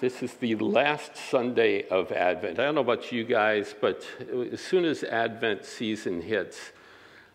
[0.00, 2.58] this is the last Sunday of Advent.
[2.58, 4.04] I don't know about you guys, but
[4.52, 6.72] as soon as Advent season hits,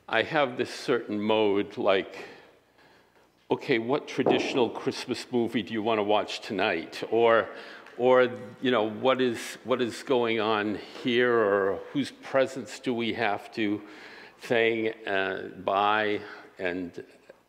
[0.08, 2.26] I have this certain mode like,
[3.50, 7.04] okay, what traditional Christmas movie do you want to watch tonight?
[7.10, 7.50] Or,
[7.98, 8.30] or
[8.62, 11.34] you know, what is, what is going on here?
[11.34, 13.82] Or whose presents do we have to
[14.42, 16.20] thing, uh, buy?
[16.60, 17.04] And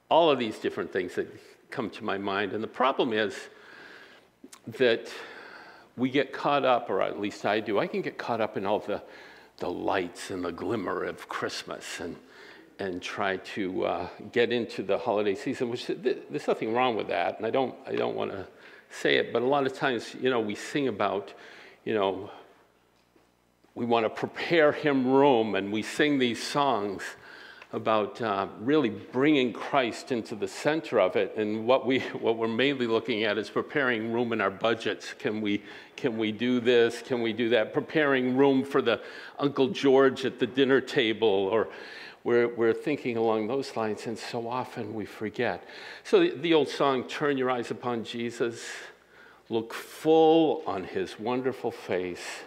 [0.08, 1.28] all of these different things that
[1.70, 2.52] come to my mind.
[2.52, 3.34] And the problem is,
[4.66, 5.08] that
[5.96, 8.64] we get caught up, or at least I do, I can get caught up in
[8.64, 9.02] all the,
[9.58, 12.16] the lights and the glimmer of Christmas and,
[12.78, 17.36] and try to uh, get into the holiday season, which there's nothing wrong with that.
[17.36, 18.46] And I don't, I don't want to
[18.90, 21.32] say it, but a lot of times, you know, we sing about,
[21.84, 22.30] you know,
[23.74, 27.02] we want to prepare him room and we sing these songs
[27.72, 31.34] about uh, really bringing Christ into the center of it.
[31.36, 35.14] And what, we, what we're mainly looking at is preparing room in our budgets.
[35.18, 35.62] Can we,
[35.96, 37.00] can we do this?
[37.00, 37.72] Can we do that?
[37.72, 39.00] Preparing room for the
[39.38, 41.68] Uncle George at the dinner table, or
[42.24, 45.66] we're, we're thinking along those lines, and so often we forget.
[46.04, 48.64] So the, the old song, Turn Your Eyes Upon Jesus,
[49.48, 52.40] look full on his wonderful face.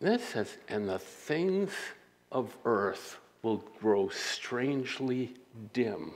[0.00, 1.70] This says, and the things
[2.30, 5.34] of earth will grow strangely
[5.72, 6.12] dim.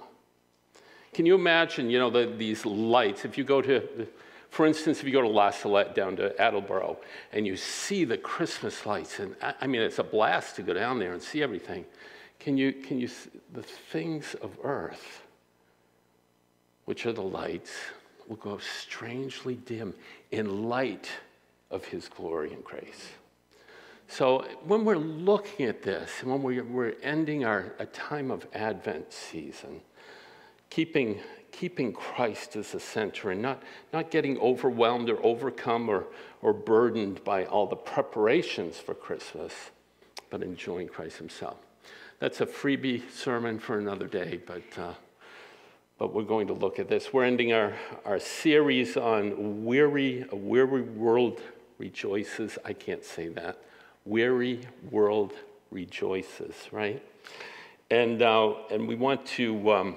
[1.12, 3.24] Can you imagine, you know, the, these lights?
[3.24, 4.06] If you go to,
[4.50, 6.98] for instance, if you go to La Salette down to Attleboro
[7.32, 10.98] and you see the Christmas lights, and I mean, it's a blast to go down
[10.98, 11.84] there and see everything.
[12.38, 13.08] Can you, can you,
[13.52, 15.22] the things of earth,
[16.84, 17.72] which are the lights,
[18.28, 19.92] will go strangely dim
[20.30, 21.10] in light
[21.70, 23.10] of his glory and grace.
[24.11, 29.12] So when we're looking at this, when we're, we're ending our a time of Advent
[29.12, 29.80] season,
[30.69, 31.20] keeping,
[31.53, 36.06] keeping Christ as the center and not, not getting overwhelmed or overcome or,
[36.42, 39.53] or burdened by all the preparations for Christmas,
[40.28, 41.58] but enjoying Christ himself.
[42.19, 44.94] That's a freebie sermon for another day, but, uh,
[45.98, 47.12] but we're going to look at this.
[47.12, 51.41] We're ending our, our series on weary, a weary world
[51.78, 52.59] rejoices.
[52.65, 53.62] I can't say that
[54.05, 55.33] weary world
[55.71, 57.03] rejoices, right?
[57.91, 59.97] And, uh, and we want to um,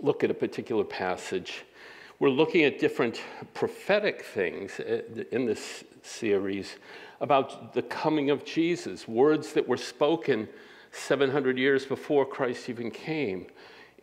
[0.00, 1.64] look at a particular passage.
[2.18, 3.22] We're looking at different
[3.54, 6.76] prophetic things uh, in this series
[7.20, 10.48] about the coming of Jesus, words that were spoken
[10.90, 13.46] 700 years before Christ even came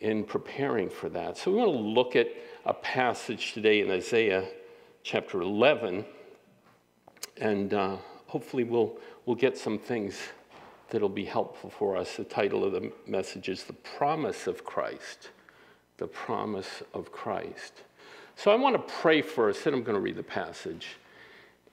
[0.01, 1.37] in preparing for that.
[1.37, 2.27] So we want to look at
[2.65, 4.47] a passage today in Isaiah
[5.03, 6.05] chapter 11.
[7.37, 7.97] And uh,
[8.29, 8.95] hopefully we'll,
[9.25, 10.19] we'll get some things
[10.91, 12.15] that'll be helpful for us.
[12.15, 15.29] The title of the message is The Promise of Christ.
[15.97, 17.81] The Promise of Christ.
[18.35, 20.97] So I want to pray first, and I'm going to read the passage,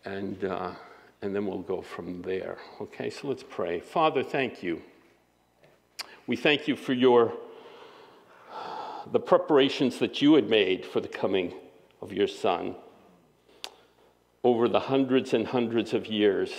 [0.06, 0.72] and, uh,
[1.20, 2.56] and then we'll go from there.
[2.80, 3.78] Okay, so let's pray.
[3.78, 4.82] Father, thank you.
[6.26, 7.34] We thank you for your
[9.12, 11.54] the preparations that you had made for the coming
[12.02, 12.74] of your Son
[14.46, 16.52] over the hundreds and hundreds of years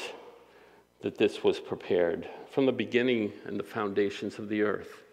[1.03, 5.03] that this was prepared from the beginning and the foundations of the earth.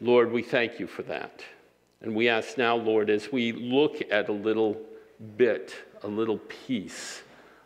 [0.00, 1.42] Lord, we thank you for that.
[2.00, 4.80] And we ask now, Lord, as we look at a little
[5.36, 7.22] bit, a little piece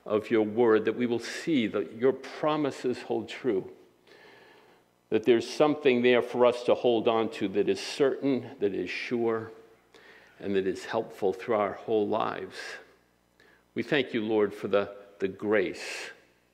[0.06, 3.70] of your word, that we will see that your promises hold true.
[5.10, 8.88] That there's something there for us to hold on to that is certain, that is
[8.88, 9.52] sure,
[10.40, 12.56] and that is helpful through our whole lives.
[13.76, 16.10] We thank you, Lord, for the, the grace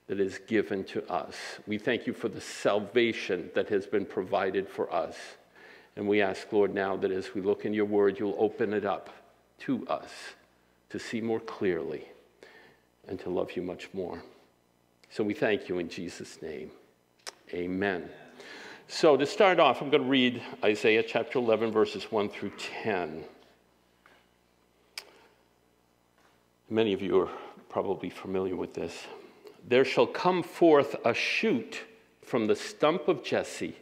[0.09, 1.37] that is given to us.
[1.69, 5.17] We thank you for the salvation that has been provided for us.
[5.95, 8.85] And we ask, Lord, now that as we look in your word, you'll open it
[8.85, 9.09] up
[9.61, 10.11] to us
[10.91, 12.09] to see more clearly
[13.07, 14.21] and to love you much more.
[15.09, 16.73] So we thank you in Jesus' name.
[17.55, 18.11] Amen.
[18.89, 22.53] So to start off, I'm going to read Isaiah chapter 11, verses 1 through
[22.83, 23.25] 10.
[26.73, 27.29] Many of you are
[27.69, 29.05] probably familiar with this.
[29.69, 31.81] There shall come forth a shoot
[32.23, 33.77] from the stump of Jesse,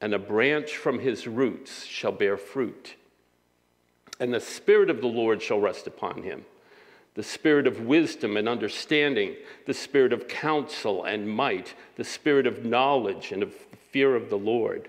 [0.00, 2.94] and a branch from his roots shall bear fruit.
[4.18, 6.46] And the Spirit of the Lord shall rest upon him
[7.12, 9.36] the Spirit of wisdom and understanding,
[9.66, 13.52] the Spirit of counsel and might, the Spirit of knowledge and of
[13.90, 14.88] fear of the Lord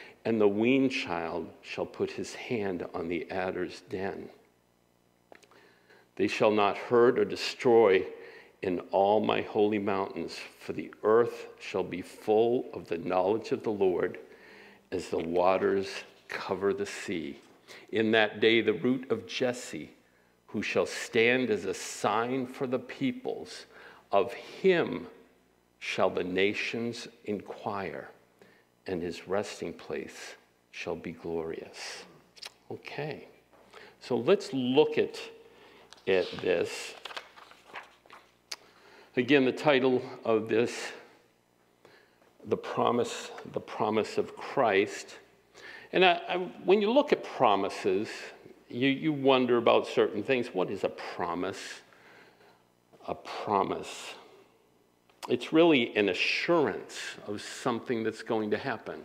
[0.25, 4.29] and the weaned child shall put his hand on the adder's den.
[6.15, 8.05] They shall not hurt or destroy
[8.61, 13.63] in all my holy mountains, for the earth shall be full of the knowledge of
[13.63, 14.19] the Lord
[14.91, 15.89] as the waters
[16.27, 17.39] cover the sea.
[17.91, 19.91] In that day, the root of Jesse,
[20.47, 23.65] who shall stand as a sign for the peoples,
[24.11, 25.07] of him
[25.79, 28.09] shall the nations inquire,
[28.87, 30.35] and his resting place
[30.71, 32.03] shall be glorious.
[32.71, 33.27] Okay,
[33.99, 35.19] so let's look at,
[36.07, 36.93] at this.
[39.17, 40.91] Again, the title of this,
[42.45, 45.17] the promise, the promise of Christ.
[45.91, 48.07] And I, I, when you look at promises,
[48.69, 50.47] you, you wonder about certain things.
[50.53, 51.81] What is a promise?
[53.07, 54.13] A promise.
[55.27, 59.01] It's really an assurance of something that's going to happen.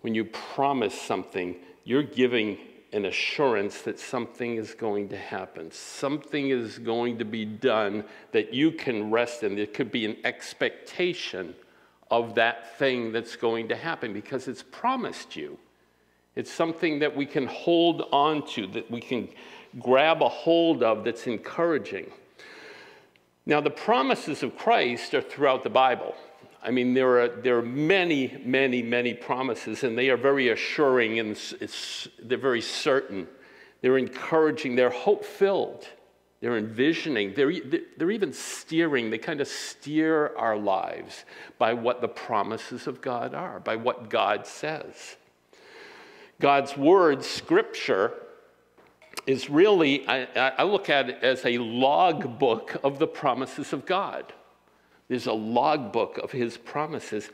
[0.00, 2.58] When you promise something, you're giving
[2.92, 5.70] an assurance that something is going to happen.
[5.70, 9.54] Something is going to be done that you can rest in.
[9.56, 11.54] There could be an expectation
[12.10, 15.58] of that thing that's going to happen because it's promised you.
[16.36, 19.28] It's something that we can hold on to, that we can
[19.78, 22.10] grab a hold of that's encouraging.
[23.46, 26.14] Now, the promises of Christ are throughout the Bible.
[26.62, 31.20] I mean, there are, there are many, many, many promises, and they are very assuring
[31.20, 31.36] and
[32.22, 33.28] they're very certain.
[33.82, 35.86] They're encouraging, they're hope filled.
[36.40, 37.52] They're envisioning, they're,
[37.96, 41.24] they're even steering, they kind of steer our lives
[41.58, 45.16] by what the promises of God are, by what God says.
[46.38, 48.12] God's word, scripture,
[49.26, 50.24] is really, I,
[50.58, 54.32] I look at it as a log book of the promises of God.
[55.08, 57.30] There's a log book of his promises.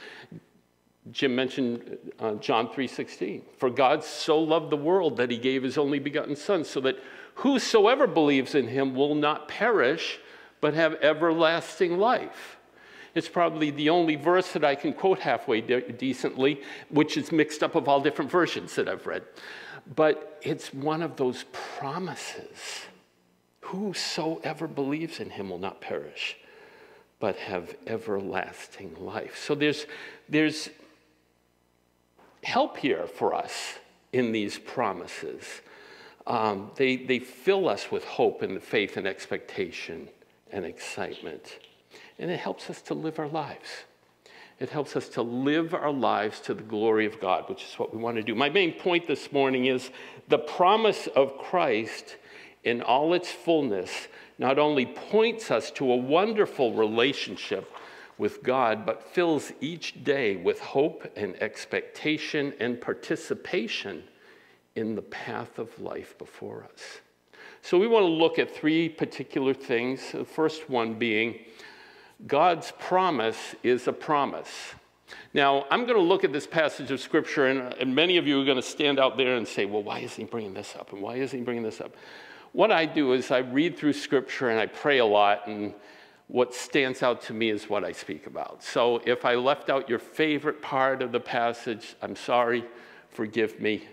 [1.10, 3.42] Jim mentioned uh, John 3:16.
[3.58, 6.98] For God so loved the world that he gave his only begotten son so that
[7.36, 10.20] whosoever believes in him will not perish
[10.60, 12.58] but have everlasting life.
[13.14, 17.62] It's probably the only verse that I can quote halfway de- decently, which is mixed
[17.62, 19.22] up of all different versions that I've read.
[19.94, 22.82] But it's one of those promises.
[23.62, 26.36] Whosoever believes in him will not perish,
[27.20, 29.36] but have everlasting life.
[29.38, 29.86] So there's,
[30.28, 30.68] there's
[32.42, 33.78] help here for us
[34.12, 35.62] in these promises.
[36.26, 40.08] Um, they, they fill us with hope and faith and expectation
[40.50, 41.58] and excitement.
[42.18, 43.84] And it helps us to live our lives.
[44.62, 47.92] It helps us to live our lives to the glory of God, which is what
[47.92, 48.36] we want to do.
[48.36, 49.90] My main point this morning is
[50.28, 52.16] the promise of Christ
[52.62, 53.90] in all its fullness
[54.38, 57.74] not only points us to a wonderful relationship
[58.18, 64.04] with God, but fills each day with hope and expectation and participation
[64.76, 67.00] in the path of life before us.
[67.62, 70.12] So, we want to look at three particular things.
[70.12, 71.40] The first one being
[72.26, 74.74] God's promise is a promise.
[75.34, 78.40] Now, I'm going to look at this passage of Scripture, and, and many of you
[78.40, 80.92] are going to stand out there and say, well, why is he bringing this up?
[80.92, 81.94] And why is he bringing this up?
[82.52, 85.74] What I do is I read through Scripture and I pray a lot, and
[86.28, 88.62] what stands out to me is what I speak about.
[88.62, 92.64] So if I left out your favorite part of the passage, I'm sorry,
[93.10, 93.84] forgive me,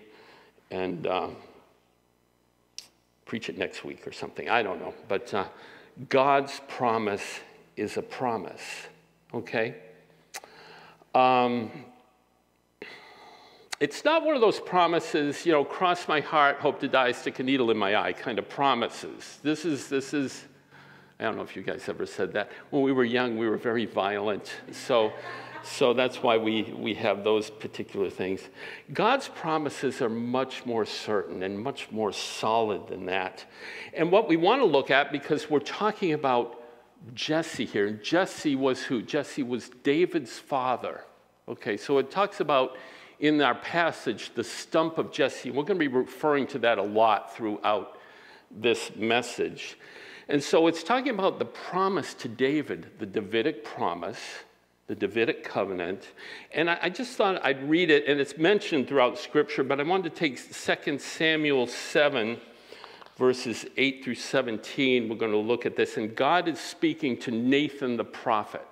[0.71, 1.35] and um,
[3.25, 4.49] preach it next week or something.
[4.49, 4.93] I don't know.
[5.07, 5.45] But uh,
[6.07, 7.39] God's promise
[7.79, 8.61] is a promise,
[9.33, 9.75] okay?
[11.15, 11.71] Um,
[13.79, 17.39] it's not one of those promises, you know, cross my heart, hope to die, stick
[17.39, 19.39] a needle in my eye kind of promises.
[19.41, 20.45] This is, this is,
[21.19, 22.51] I don't know if you guys ever said that.
[22.71, 24.51] When we were young, we were very violent.
[24.71, 25.13] So,
[25.63, 28.41] so that's why we, we have those particular things.
[28.93, 33.45] God's promises are much more certain and much more solid than that.
[33.93, 36.58] And what we want to look at, because we're talking about
[37.13, 37.91] Jesse here.
[37.91, 39.01] Jesse was who?
[39.01, 41.01] Jesse was David's father.
[41.47, 42.77] Okay, so it talks about
[43.19, 45.51] in our passage the stump of Jesse.
[45.51, 47.97] We're going to be referring to that a lot throughout
[48.51, 49.77] this message.
[50.27, 54.19] And so it's talking about the promise to David, the Davidic promise,
[54.87, 56.07] the Davidic covenant.
[56.53, 59.83] And I, I, just thought I'd read it, and it's mentioned throughout Scripture, but I
[59.83, 62.39] wanted to take 2 Samuel 7,
[63.19, 65.09] verses 8 through 17.
[65.09, 65.97] We're going to look at this.
[65.97, 68.65] And God is speaking to Nathan the prophet.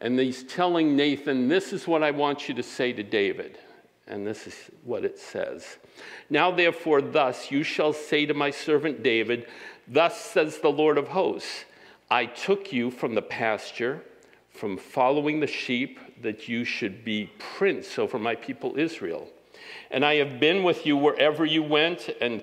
[0.00, 3.58] And he's telling Nathan, This is what I want you to say to David.
[4.06, 5.76] And this is what it says
[6.30, 9.48] Now, therefore, thus you shall say to my servant David,
[9.88, 11.64] Thus says the Lord of hosts,
[12.10, 14.02] I took you from the pasture,
[14.52, 19.28] from following the sheep, that you should be prince over my people Israel.
[19.90, 22.42] And I have been with you wherever you went, and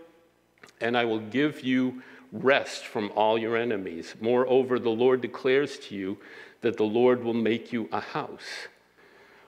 [0.79, 2.01] and I will give you
[2.31, 4.15] rest from all your enemies.
[4.21, 6.17] Moreover, the Lord declares to you
[6.61, 8.67] that the Lord will make you a house.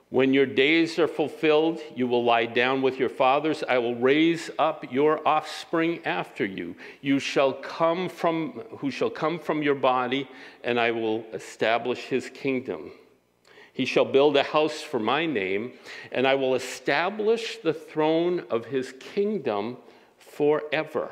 [0.10, 3.64] When your days are fulfilled, you will lie down with your fathers.
[3.68, 6.76] I will raise up your offspring after you.
[7.02, 10.30] You shall come from who shall come from your body,
[10.64, 12.92] and I will establish his kingdom.
[13.74, 15.74] He shall build a house for my name,
[16.12, 19.78] and I will establish the throne of his kingdom
[20.36, 21.12] forever.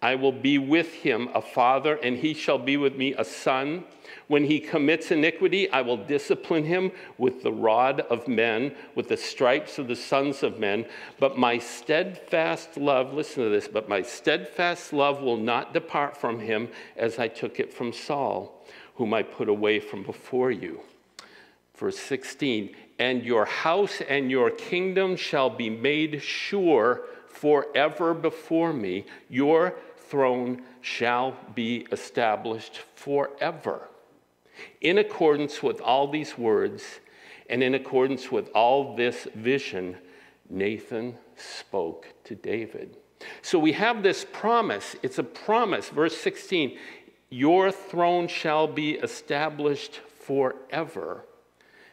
[0.00, 3.84] I will be with him a father, and he shall be with me a son.
[4.28, 9.16] When he commits iniquity, I will discipline him with the rod of men, with the
[9.16, 10.86] stripes of the sons of men.
[11.18, 16.38] But my steadfast love, listen to this, but my steadfast love will not depart from
[16.38, 20.80] him as I took it from Saul, whom I put away from before you.
[21.76, 27.02] Verse 16, and your house and your kingdom shall be made sure
[27.40, 29.04] forever before me.
[29.28, 33.88] Your throne shall be established forever.
[34.80, 36.82] In accordance with all these words
[37.48, 39.96] and in accordance with all this vision,
[40.50, 42.96] Nathan spoke to David.
[43.42, 44.96] So we have this promise.
[45.02, 45.88] It's a promise.
[45.88, 46.76] Verse 16
[47.30, 51.24] Your throne shall be established forever.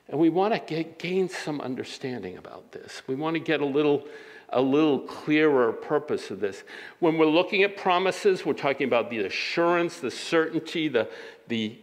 [0.07, 3.01] And we want to get, gain some understanding about this.
[3.07, 4.07] We want to get a little
[4.55, 6.63] a little clearer purpose of this.
[6.99, 11.09] When we're looking at promises, we're talking about the assurance, the certainty, the,
[11.49, 11.77] the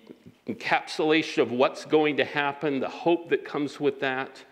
[0.49, 4.43] encapsulation of what's going to happen, the hope that comes with that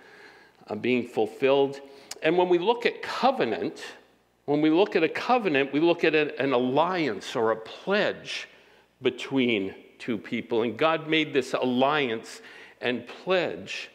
[0.68, 1.80] uh, being fulfilled.
[2.22, 3.82] And when we look at covenant,
[4.44, 8.48] when we look at a covenant, we look at an alliance or a pledge
[9.00, 10.62] between two people.
[10.62, 12.42] And God made this alliance
[12.82, 13.90] and pledge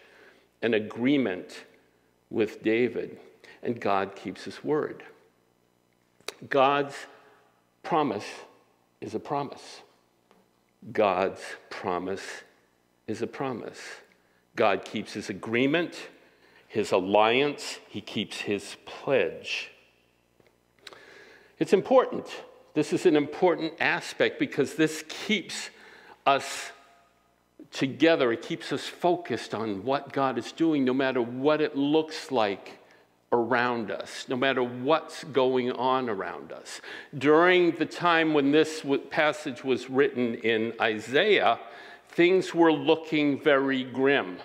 [0.64, 1.66] an agreement
[2.32, 3.20] with David
[3.66, 5.04] and God keeps his word.
[6.48, 6.96] God's
[7.84, 8.26] promise
[9.02, 9.82] is a promise.
[10.92, 12.44] God's promise
[13.08, 13.80] is a promise.
[14.56, 16.10] God keeps his agreement,
[16.68, 19.72] his alliance, he keeps his pledge.
[21.58, 22.28] It's important.
[22.76, 25.70] This is an important aspect because this keeps
[26.26, 26.72] us
[27.72, 28.32] together.
[28.32, 32.80] It keeps us focused on what God is doing, no matter what it looks like
[33.36, 36.82] around us, no matter what's going on around us.
[37.18, 41.60] During the time when this passage was written in Isaiah,
[42.10, 44.38] things were looking very grim.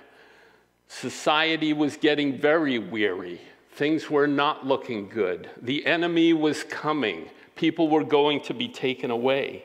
[0.89, 3.41] Society was getting very weary.
[3.73, 5.49] Things were not looking good.
[5.63, 7.31] The enemy was coming.
[7.55, 9.65] People were going to be taken away.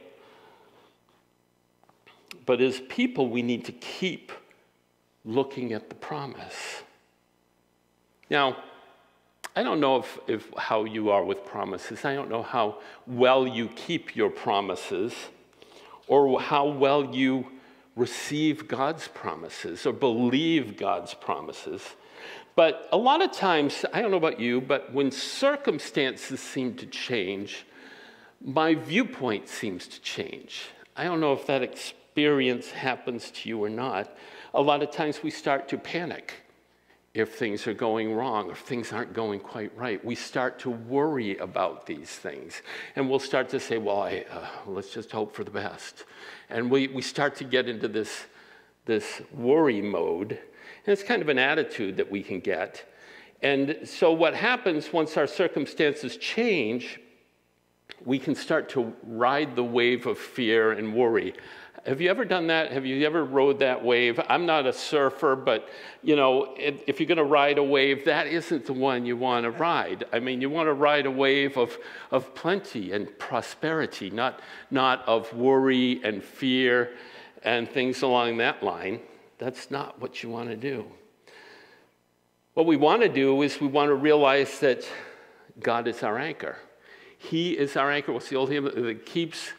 [2.45, 4.31] But as people, we need to keep
[5.25, 6.83] looking at the promise.
[8.29, 8.57] Now,
[9.55, 12.03] I don't know if, if how you are with promises.
[12.03, 15.13] I don't know how well you keep your promises
[16.07, 17.47] or how well you
[17.95, 21.81] receive God's promises or believe God's promises.
[22.55, 26.85] But a lot of times, I don't know about you, but when circumstances seem to
[26.85, 27.65] change,
[28.43, 30.65] my viewpoint seems to change.
[30.97, 34.15] I don't know if that experience happens to you or not.
[34.53, 36.44] A lot of times we start to panic
[37.15, 40.03] if things are going wrong, if things aren't going quite right.
[40.03, 42.61] We start to worry about these things.
[42.97, 46.03] And we'll start to say, well, I, uh, let's just hope for the best.
[46.49, 48.25] And we, we start to get into this,
[48.85, 50.31] this worry mode.
[50.31, 52.83] And it's kind of an attitude that we can get.
[53.41, 56.99] And so, what happens once our circumstances change
[58.03, 61.33] we can start to ride the wave of fear and worry.
[61.85, 62.71] Have you ever done that?
[62.71, 64.19] Have you ever rode that wave?
[64.27, 65.69] I'm not a surfer, but
[66.01, 69.43] you know, if you're going to ride a wave, that isn't the one you want
[69.43, 70.03] to ride.
[70.11, 71.77] I mean, you want to ride a wave of,
[72.09, 74.39] of plenty and prosperity, not,
[74.71, 76.91] not of worry and fear
[77.43, 78.99] and things along that line.
[79.37, 80.85] That's not what you want to do.
[82.55, 84.87] What we want to do is we want to realize that
[85.59, 86.57] God is our anchor.
[87.15, 88.11] He is our anchor.
[88.11, 89.51] What's the old hymn that keeps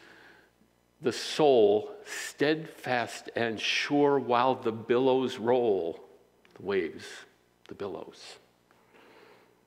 [1.01, 6.03] the soul steadfast and sure while the billows roll,
[6.55, 7.05] the waves,
[7.67, 8.37] the billows.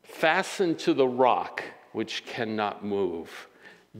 [0.02, 3.48] Fastened to the rock which cannot move,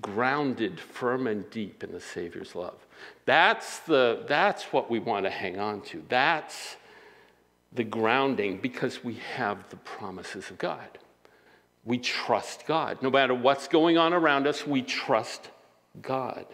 [0.01, 2.87] grounded firm and deep in the Savior's love.
[3.27, 6.03] That's, the, that's what we want to hang on to.
[6.09, 6.77] That's
[7.73, 10.99] the grounding because we have the promises of God.
[11.85, 13.01] We trust God.
[13.03, 15.49] No matter what's going on around us, we trust
[16.03, 16.47] God.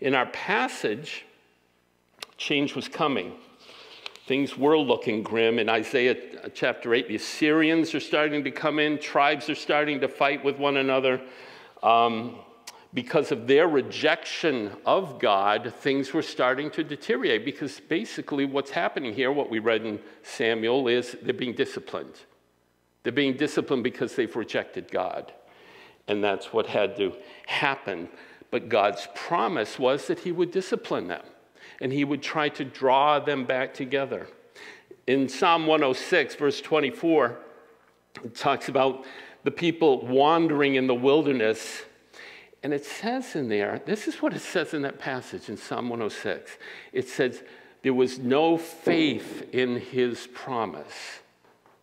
[0.00, 1.24] In our passage,
[2.36, 3.32] change was coming.
[4.26, 5.58] Things were looking grim.
[5.58, 6.16] In Isaiah
[6.54, 10.58] chapter 8, the Assyrians are starting to come in, tribes are starting to fight with
[10.58, 11.20] one another.
[11.82, 12.36] Um,
[12.94, 17.44] because of their rejection of God, things were starting to deteriorate.
[17.44, 22.20] Because basically, what's happening here, what we read in Samuel, is they're being disciplined.
[23.02, 25.32] They're being disciplined because they've rejected God.
[26.06, 27.14] And that's what had to
[27.46, 28.08] happen.
[28.50, 31.24] But God's promise was that He would discipline them
[31.80, 34.28] and He would try to draw them back together.
[35.06, 37.38] In Psalm 106, verse 24,
[38.24, 39.04] it talks about
[39.44, 41.82] the people wandering in the wilderness.
[42.62, 45.88] And it says in there, this is what it says in that passage in Psalm
[45.88, 46.58] 106.
[46.92, 47.42] It says,
[47.82, 51.20] There was no faith in his promise.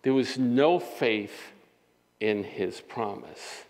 [0.01, 1.51] There was no faith
[2.19, 3.63] in his promise.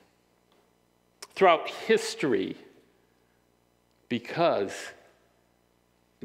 [1.36, 2.58] Throughout history,
[4.16, 4.72] because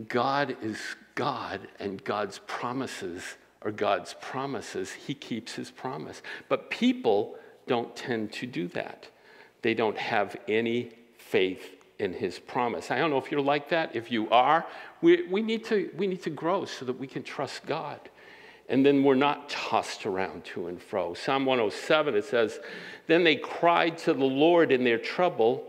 [0.06, 0.78] God is
[1.16, 3.25] God and God's promises
[3.62, 4.92] are God's promises.
[4.92, 6.22] He keeps his promise.
[6.48, 7.35] But people
[7.66, 9.09] don't tend to do that.
[9.62, 12.92] They don't have any faith in his promise.
[12.92, 13.96] I don't know if you're like that.
[13.96, 14.64] If you are,
[15.03, 17.98] we, we, need, to, we need to grow so that we can trust God.
[18.68, 21.14] And then we're not tossed around to and fro.
[21.14, 22.61] Psalm 107, it says,
[23.09, 25.66] Then they cried to the Lord in their trouble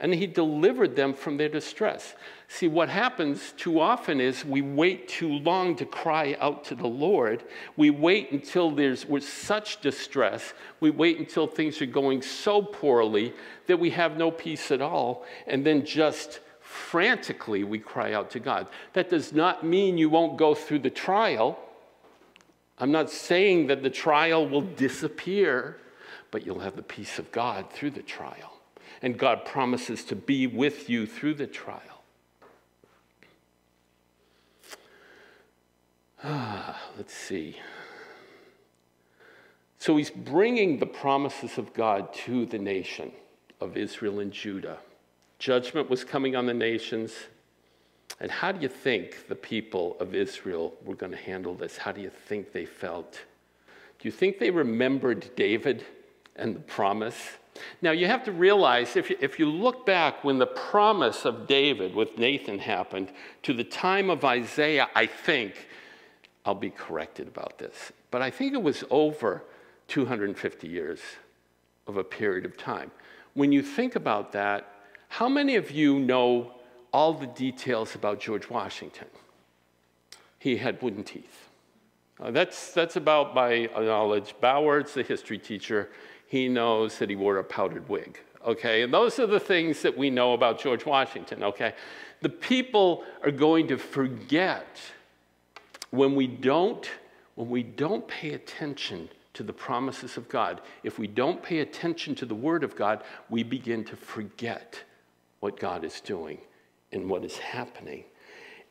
[0.00, 2.14] and he delivered them from their distress.
[2.48, 6.88] See, what happens too often is we wait too long to cry out to the
[6.88, 7.44] Lord.
[7.76, 10.54] We wait until there's with such distress.
[10.80, 13.34] We wait until things are going so poorly
[13.66, 15.26] that we have no peace at all.
[15.46, 18.68] And then just frantically we cry out to God.
[18.94, 21.58] That does not mean you won't go through the trial.
[22.78, 25.76] I'm not saying that the trial will disappear,
[26.30, 28.59] but you'll have the peace of God through the trial
[29.02, 32.02] and God promises to be with you through the trial.
[36.22, 37.56] Ah, let's see.
[39.78, 43.12] So he's bringing the promises of God to the nation
[43.60, 44.78] of Israel and Judah.
[45.38, 47.14] Judgment was coming on the nations.
[48.20, 51.78] And how do you think the people of Israel were going to handle this?
[51.78, 53.20] How do you think they felt?
[53.98, 55.86] Do you think they remembered David
[56.36, 57.16] and the promise?
[57.82, 61.46] Now, you have to realize if you, if you look back when the promise of
[61.46, 63.10] David with Nathan happened
[63.42, 65.68] to the time of Isaiah, I think,
[66.44, 69.44] I'll be corrected about this, but I think it was over
[69.88, 71.00] 250 years
[71.86, 72.90] of a period of time.
[73.34, 74.74] When you think about that,
[75.08, 76.54] how many of you know
[76.92, 79.08] all the details about George Washington?
[80.38, 81.48] He had wooden teeth.
[82.20, 84.34] Uh, that's, that's about my knowledge.
[84.40, 85.90] Boward's the history teacher
[86.30, 88.20] he knows that he wore a powdered wig.
[88.46, 91.42] Okay, and those are the things that we know about George Washington.
[91.42, 91.74] Okay,
[92.22, 94.80] the people are going to forget
[95.90, 96.88] when we don't
[97.34, 100.60] when we don't pay attention to the promises of God.
[100.84, 104.80] If we don't pay attention to the Word of God, we begin to forget
[105.40, 106.38] what God is doing
[106.92, 108.04] and what is happening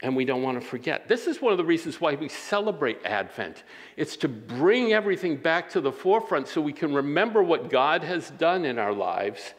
[0.01, 1.07] and we don't want to forget.
[1.07, 3.63] This is one of the reasons why we celebrate Advent.
[3.97, 8.29] It's to bring everything back to the forefront so we can remember what God has
[8.31, 9.53] done in our lives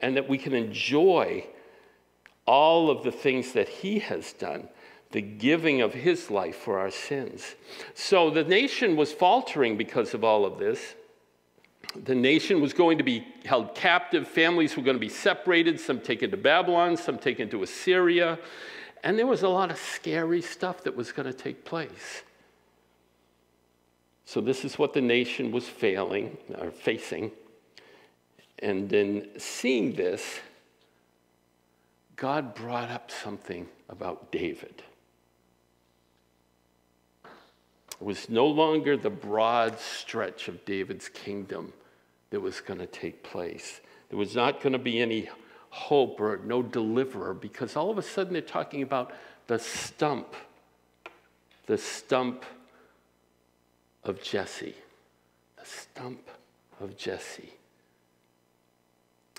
[0.00, 1.46] and that we can enjoy
[2.46, 4.68] all of the things that He has done,
[5.10, 7.54] the giving of His life for our sins.
[7.94, 10.94] So the nation was faltering because of all of this.
[12.04, 16.00] The nation was going to be held captive, families were going to be separated, some
[16.00, 18.38] taken to Babylon, some taken to Assyria.
[19.02, 22.22] And there was a lot of scary stuff that was going to take place.
[24.24, 27.32] So, this is what the nation was failing or facing.
[28.60, 30.38] And in seeing this,
[32.14, 34.84] God brought up something about David.
[37.24, 41.72] It was no longer the broad stretch of David's kingdom
[42.30, 43.80] that was going to take place.
[44.08, 45.28] There was not going to be any
[45.72, 49.10] hope or no deliverer because all of a sudden they're talking about
[49.46, 50.34] the stump,
[51.64, 52.44] the stump
[54.04, 54.74] of Jesse.
[55.56, 56.28] The stump
[56.78, 57.54] of Jesse.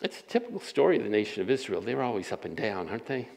[0.02, 1.82] It's a typical story of the nation of Israel.
[1.82, 3.28] They're always up and down, aren't they?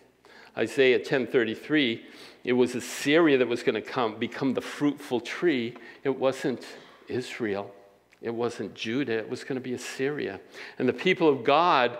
[0.57, 2.01] Isaiah 10:33,
[2.45, 5.75] it was Assyria that was going to come become the fruitful tree.
[6.03, 6.65] It wasn't
[7.09, 7.75] Israel.
[8.23, 9.19] It wasn't Judah.
[9.19, 10.41] It was going to be Assyria.
[10.79, 11.99] And the people of God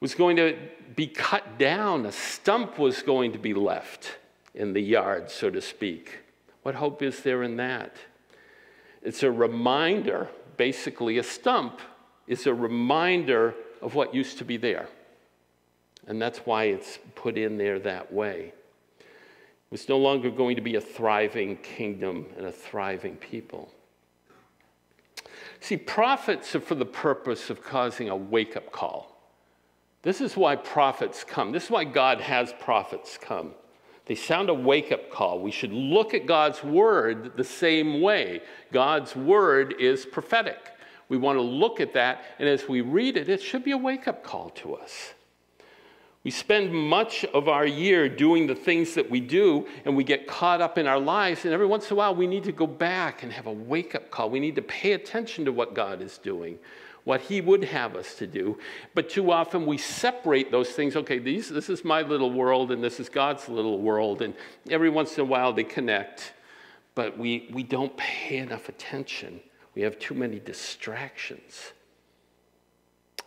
[0.00, 0.56] was going to
[0.96, 2.06] be cut down.
[2.06, 4.18] A stump was going to be left
[4.54, 6.18] in the yard, so to speak.
[6.62, 7.94] What hope is there in that?
[9.02, 11.80] It's a reminder, basically, a stump
[12.26, 14.88] is a reminder of what used to be there.
[16.06, 18.52] And that's why it's put in there that way.
[19.70, 23.70] It's no longer going to be a thriving kingdom and a thriving people.
[25.60, 29.09] See, prophets are for the purpose of causing a wake up call.
[30.02, 31.52] This is why prophets come.
[31.52, 33.52] This is why God has prophets come.
[34.06, 35.40] They sound a wake up call.
[35.40, 38.42] We should look at God's word the same way.
[38.72, 40.58] God's word is prophetic.
[41.08, 43.76] We want to look at that, and as we read it, it should be a
[43.76, 45.12] wake up call to us.
[46.22, 50.26] We spend much of our year doing the things that we do, and we get
[50.26, 51.44] caught up in our lives.
[51.44, 53.94] And every once in a while, we need to go back and have a wake
[53.94, 54.28] up call.
[54.28, 56.58] We need to pay attention to what God is doing,
[57.10, 58.56] what He would have us to do.
[58.94, 60.94] But too often, we separate those things.
[60.94, 64.22] Okay, these, this is my little world, and this is God's little world.
[64.22, 64.32] And
[64.70, 66.34] every once in a while, they connect,
[66.94, 69.40] but we, we don't pay enough attention.
[69.74, 71.72] We have too many distractions.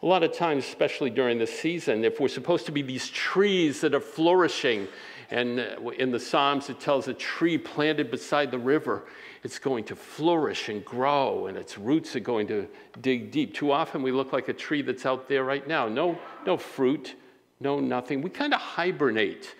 [0.02, 3.82] A lot of times, especially during this season, if we're supposed to be these trees
[3.82, 4.88] that are flourishing,
[5.30, 5.60] and
[5.98, 9.04] in the Psalms it tells a tree planted beside the river,
[9.44, 12.68] it's going to flourish and grow, and its roots are going to
[13.02, 13.54] dig deep.
[13.54, 15.88] Too often we look like a tree that's out there right now.
[15.88, 17.16] No, no fruit,
[17.60, 18.22] no nothing.
[18.22, 19.56] We kind of hibernate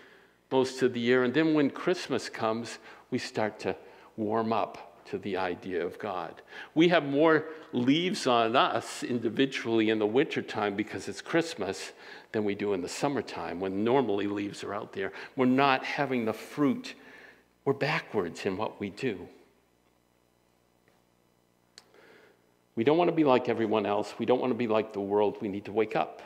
[0.52, 2.80] most of the year, and then when Christmas comes,
[3.12, 3.76] we start to
[4.16, 6.42] warm up to the idea of God.
[6.76, 11.92] We have more leaves on us individually in the wintertime because it's Christmas
[12.32, 15.12] than we do in the summertime when normally leaves are out there.
[15.36, 16.96] We're not having the fruit.
[17.66, 19.28] We're backwards in what we do.
[22.76, 24.14] We don't want to be like everyone else.
[24.18, 25.38] We don't want to be like the world.
[25.42, 26.22] We need to wake up.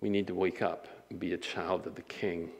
[0.00, 2.50] We need to wake up and be a child of the King.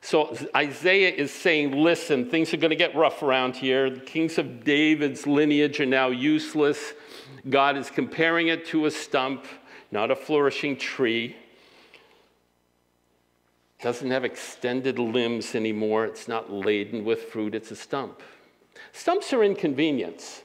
[0.00, 3.88] So Isaiah is saying, listen, things are going to get rough around here.
[3.88, 6.94] The kings of David's lineage are now useless.
[7.48, 9.46] God is comparing it to a stump,
[9.92, 11.36] not a flourishing tree.
[13.78, 16.04] It doesn't have extended limbs anymore.
[16.06, 17.54] It's not laden with fruit.
[17.54, 18.22] It's a stump.
[18.92, 20.42] Stumps are inconvenience.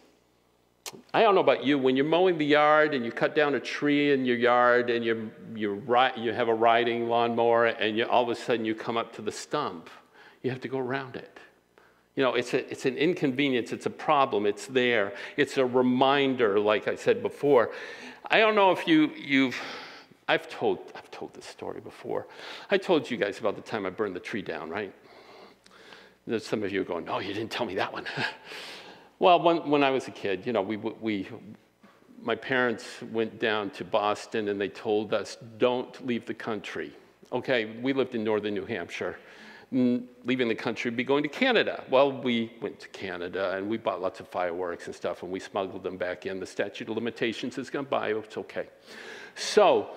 [1.14, 3.60] I don't know about you, when you're mowing the yard and you cut down a
[3.60, 5.84] tree in your yard and you you
[6.16, 9.22] you have a riding lawnmower and you, all of a sudden you come up to
[9.22, 9.90] the stump,
[10.44, 11.40] you have to go around it.
[12.16, 15.14] You know, it's, a, it's an inconvenience, it's a problem, it's there.
[15.38, 17.72] It's a reminder, like I said before.
[18.26, 19.56] I don't know if you, you've,
[20.28, 22.26] I've told, I've told this story before.
[22.72, 24.92] I told you guys about the time I burned the tree down, right?
[26.40, 28.06] Some of you are going, no, you didn't tell me that one.
[29.20, 31.28] Well, when, when I was a kid, you know, we, we,
[32.22, 36.94] my parents went down to Boston and they told us, don't leave the country.
[37.32, 39.18] Okay, we lived in northern New Hampshire.
[39.72, 41.84] Leaving the country would be going to Canada.
[41.90, 45.40] Well, we went to Canada and we bought lots of fireworks and stuff and we
[45.40, 46.40] smuggled them back in.
[46.40, 48.68] The statute of limitations is gone by, it's okay.
[49.36, 49.90] So,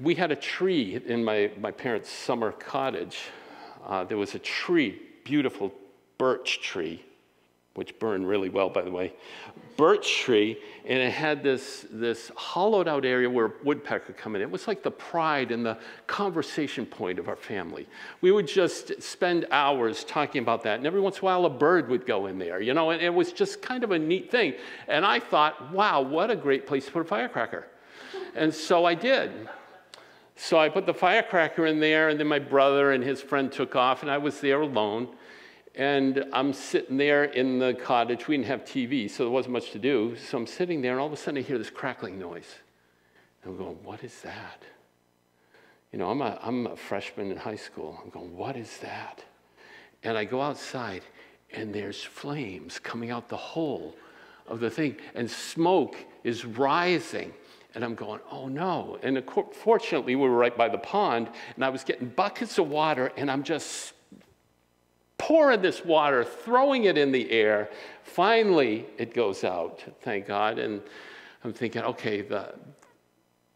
[0.00, 3.18] we had a tree in my, my parents' summer cottage.
[3.86, 5.72] Uh, there was a tree, beautiful
[6.18, 7.04] birch tree
[7.74, 9.12] which burned really well, by the way,
[9.76, 14.42] birch tree, and it had this, this hollowed out area where woodpecker come in.
[14.42, 17.86] It was like the pride and the conversation point of our family.
[18.20, 21.50] We would just spend hours talking about that, and every once in a while a
[21.50, 24.30] bird would go in there, you know, and it was just kind of a neat
[24.30, 24.54] thing.
[24.88, 27.66] And I thought, wow, what a great place to put a firecracker.
[28.34, 29.30] And so I did.
[30.34, 33.76] So I put the firecracker in there, and then my brother and his friend took
[33.76, 35.08] off, and I was there alone.
[35.80, 38.28] And I'm sitting there in the cottage.
[38.28, 40.14] We didn't have TV, so there wasn't much to do.
[40.14, 42.56] So I'm sitting there, and all of a sudden I hear this crackling noise.
[43.42, 44.62] And I'm going, What is that?
[45.90, 47.98] You know, I'm a, I'm a freshman in high school.
[48.04, 49.24] I'm going, What is that?
[50.02, 51.00] And I go outside,
[51.50, 53.96] and there's flames coming out the hole
[54.48, 57.32] of the thing, and smoke is rising.
[57.74, 58.98] And I'm going, oh no.
[59.02, 63.12] And fortunately, we were right by the pond, and I was getting buckets of water,
[63.16, 63.94] and I'm just
[65.30, 67.70] pouring this water, throwing it in the air.
[68.02, 70.58] Finally, it goes out, thank God.
[70.58, 70.82] And
[71.44, 72.52] I'm thinking, okay, the,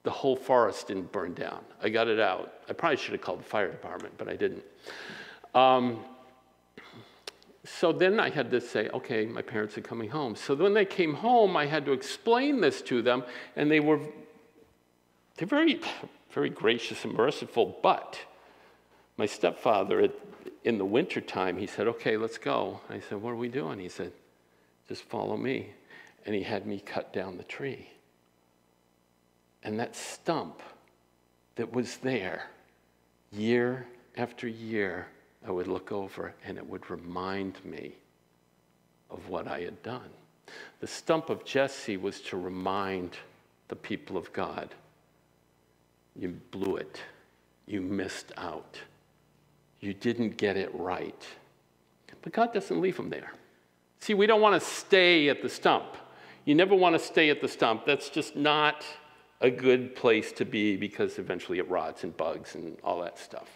[0.05, 1.65] the whole forest didn't burn down.
[1.83, 2.53] I got it out.
[2.69, 4.63] I probably should have called the fire department, but I didn't.
[5.53, 6.05] Um,
[7.65, 10.37] so then I had to say, okay, my parents are coming home.
[10.37, 13.25] So when they came home, I had to explain this to them,
[13.57, 13.99] and they were
[15.37, 15.81] they're very,
[16.31, 17.81] very gracious and merciful.
[17.83, 18.21] But
[19.17, 20.09] my stepfather,
[20.65, 22.81] in the wintertime, he said, okay, let's go.
[22.89, 23.79] I said, what are we doing?
[23.79, 24.13] He said,
[24.89, 25.71] just follow me.
[26.25, 27.91] And he had me cut down the tree.
[29.63, 30.63] And that stump
[31.57, 32.49] that was there
[33.31, 35.07] year after year
[35.47, 37.93] I would look over and it would remind me
[39.11, 40.09] of what I had done.
[40.81, 43.17] The stump of Jesse was to remind
[43.69, 44.75] the people of God
[46.17, 47.03] you blew it,
[47.67, 48.79] you missed out,
[49.85, 51.27] you didn't get it right.
[52.23, 53.33] But God doesn't leave them there.
[54.01, 55.97] See, we don't want to stay at the stump.
[56.47, 57.85] You never want to stay at the stump.
[57.85, 58.85] That's just not
[59.41, 63.49] a good place to be because eventually it rots and bugs and all that stuff.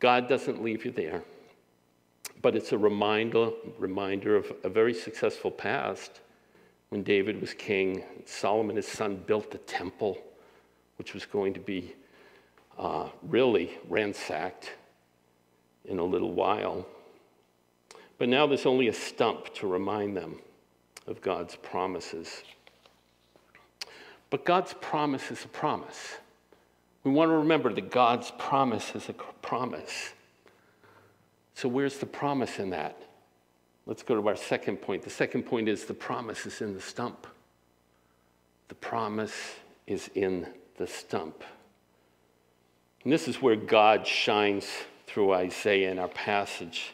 [0.00, 1.22] God doesn't leave you there.
[2.42, 6.20] But it's a reminder, reminder of a very successful past
[6.88, 8.02] when David was king.
[8.24, 10.18] Solomon, his son, built the temple,
[10.96, 11.94] which was going to be
[12.78, 14.72] uh, really ransacked
[15.84, 16.86] in a little while.
[18.18, 20.38] But now there's only a stump to remind them
[21.06, 22.42] of God's promises.
[24.30, 26.16] But God's promise is a promise.
[27.02, 30.14] We want to remember that God's promise is a promise.
[31.54, 33.00] So, where's the promise in that?
[33.86, 35.02] Let's go to our second point.
[35.02, 37.26] The second point is the promise is in the stump.
[38.68, 40.46] The promise is in
[40.78, 41.44] the stump.
[43.04, 44.66] And this is where God shines
[45.14, 46.92] through Isaiah in our passage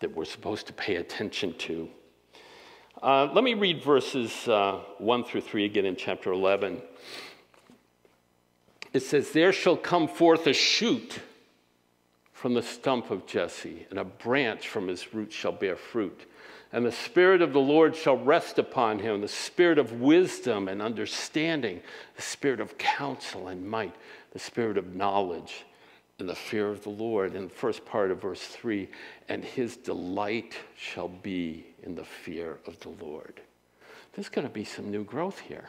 [0.00, 1.88] that we're supposed to pay attention to.
[3.02, 6.82] Uh, let me read verses uh, 1 through 3 again in chapter 11
[8.92, 11.20] it says, There shall come forth a shoot
[12.34, 16.26] from the stump of Jesse, and a branch from his root shall bear fruit.
[16.70, 20.82] And the Spirit of the Lord shall rest upon him the Spirit of wisdom and
[20.82, 21.80] understanding,
[22.14, 23.94] the Spirit of counsel and might,
[24.32, 25.65] the Spirit of knowledge
[26.18, 27.34] and the fear of the Lord.
[27.34, 28.88] In the first part of verse 3,
[29.28, 33.40] and his delight shall be in the fear of the Lord.
[34.14, 35.68] There's going to be some new growth here.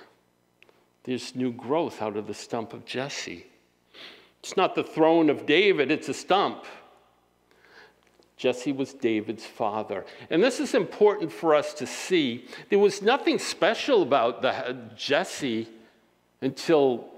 [1.03, 3.45] There's new growth out of the stump of Jesse.
[4.39, 6.65] It's not the throne of David, it's a stump.
[8.37, 10.05] Jesse was David's father.
[10.29, 12.45] And this is important for us to see.
[12.69, 15.67] There was nothing special about the, uh, Jesse
[16.41, 17.09] until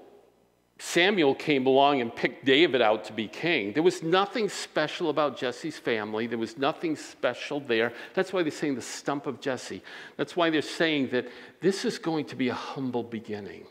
[0.81, 3.73] Samuel came along and picked David out to be king.
[3.73, 6.25] There was nothing special about Jesse's family.
[6.25, 7.91] There was nothing special there.
[8.13, 9.83] That's why they're saying the stump of Jesse.
[10.15, 11.27] That's why they're saying that
[11.59, 13.65] this is going to be a humble beginning.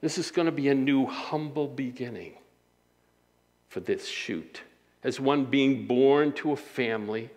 [0.00, 2.34] This is going to be a new, humble beginning
[3.68, 4.62] for this shoot.
[5.04, 7.30] As one being born to a family,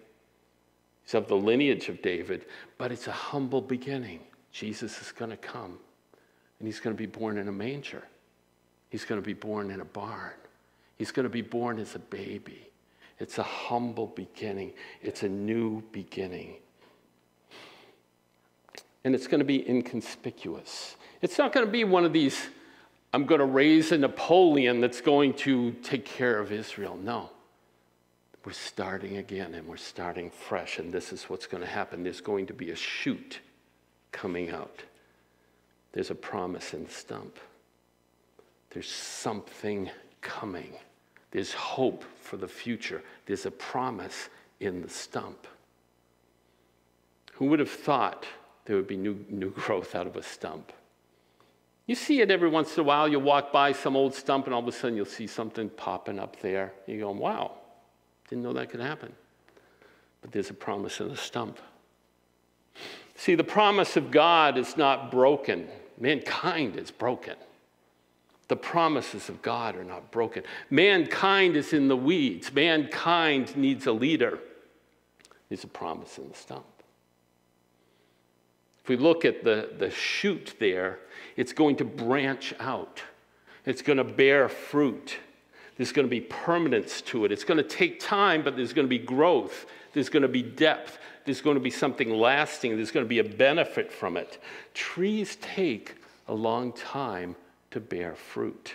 [1.03, 2.45] he's of the lineage of David,
[2.79, 4.21] but it's a humble beginning.
[4.51, 5.77] Jesus is going to come,
[6.57, 8.03] and he's going to be born in a manger.
[8.89, 10.33] He's going to be born in a barn.
[10.97, 12.69] He's going to be born as a baby.
[13.19, 16.55] It's a humble beginning, it's a new beginning.
[19.03, 20.95] And it's going to be inconspicuous.
[21.21, 22.47] It's not going to be one of these,
[23.13, 26.97] I'm going to raise a Napoleon that's going to take care of Israel.
[27.01, 27.29] No.
[28.45, 32.03] We're starting again and we're starting fresh, and this is what's going to happen.
[32.03, 33.39] There's going to be a shoot
[34.11, 34.83] coming out.
[35.91, 37.37] There's a promise in the stump.
[38.71, 39.89] There's something
[40.21, 40.73] coming.
[41.31, 43.01] There's hope for the future.
[43.25, 44.29] There's a promise
[44.59, 45.47] in the stump.
[47.33, 48.25] Who would have thought
[48.65, 50.71] there would be new, new growth out of a stump?
[51.85, 53.07] You see it every once in a while.
[53.07, 56.19] You walk by some old stump, and all of a sudden you'll see something popping
[56.19, 56.71] up there.
[56.85, 57.53] You go, wow,
[58.29, 59.11] didn't know that could happen.
[60.21, 61.57] But there's a promise in the stump.
[63.15, 65.67] See, the promise of God is not broken,
[65.99, 67.35] mankind is broken.
[68.49, 70.43] The promises of God are not broken.
[70.71, 72.51] Mankind is in the weeds.
[72.51, 74.39] Mankind needs a leader.
[75.47, 76.65] There's a promise in the stump.
[78.83, 80.99] If we look at the, the shoot there,
[81.35, 83.01] it's going to branch out,
[83.65, 85.17] it's going to bear fruit.
[85.77, 87.31] There's going to be permanence to it.
[87.31, 89.65] It's going to take time, but there's going to be growth.
[89.93, 90.97] There's going to be depth.
[91.23, 92.75] There's going to be something lasting.
[92.75, 94.43] There's going to be a benefit from it.
[94.73, 95.95] Trees take
[96.27, 97.37] a long time
[97.71, 98.73] to bear fruit.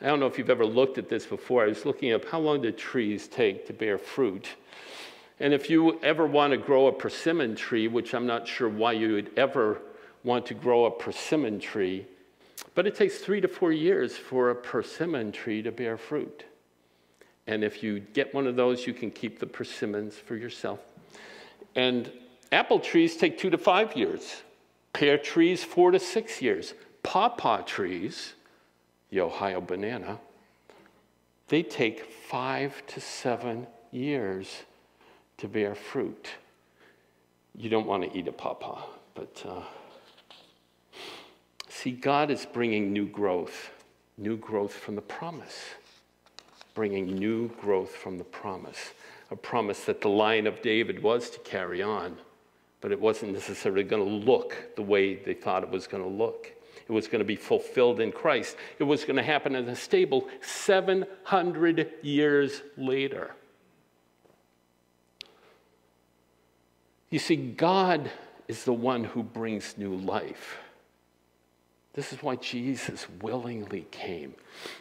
[0.00, 1.62] I don't know if you've ever looked at this before.
[1.62, 4.48] I was looking up how long do trees take to bear fruit?
[5.38, 8.92] And if you ever want to grow a persimmon tree, which I'm not sure why
[8.92, 9.80] you would ever
[10.24, 12.06] want to grow a persimmon tree,
[12.74, 16.44] but it takes three to four years for a persimmon tree to bear fruit.
[17.46, 20.80] And if you get one of those, you can keep the persimmons for yourself.
[21.74, 22.10] And
[22.52, 24.42] apple trees take two to five years,
[24.92, 26.74] pear trees, four to six years.
[27.02, 28.34] Pawpaw trees,
[29.10, 30.18] the Ohio banana,
[31.48, 34.62] they take five to seven years
[35.38, 36.28] to bear fruit.
[37.56, 38.82] You don't want to eat a pawpaw,
[39.14, 39.44] but.
[39.46, 39.62] Uh,
[41.82, 43.72] See, God is bringing new growth,
[44.16, 45.70] new growth from the promise,
[46.74, 48.92] bringing new growth from the promise,
[49.32, 52.16] a promise that the line of David was to carry on,
[52.80, 56.08] but it wasn't necessarily going to look the way they thought it was going to
[56.08, 56.52] look.
[56.92, 58.54] It was going to be fulfilled in Christ.
[58.78, 63.30] It was going to happen in a stable 700 years later.
[67.08, 68.10] You see, God
[68.46, 70.58] is the one who brings new life.
[71.94, 74.34] This is why Jesus willingly came.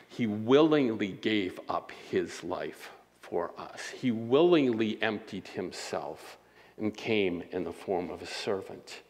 [0.10, 3.88] He willingly gave up his life for us.
[3.88, 6.38] He willingly emptied himself
[6.78, 9.02] and came in the form of a servant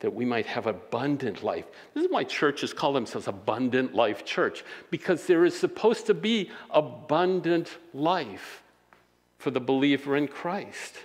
[0.00, 1.64] that we might have abundant life.
[1.92, 6.50] This is why churches call themselves abundant life church because there is supposed to be
[6.70, 8.62] abundant life
[9.38, 10.96] for the believer in Christ.